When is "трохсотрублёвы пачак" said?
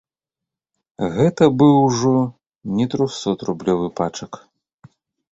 2.93-4.33